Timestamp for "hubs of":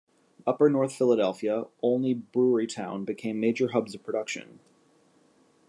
3.71-4.01